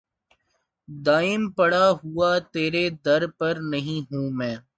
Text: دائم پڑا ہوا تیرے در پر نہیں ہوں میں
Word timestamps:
دائم 0.89 1.41
پڑا 1.51 1.85
ہوا 1.99 2.31
تیرے 2.53 2.83
در 3.05 3.21
پر 3.37 3.53
نہیں 3.71 3.99
ہوں 4.11 4.29
میں 4.37 4.55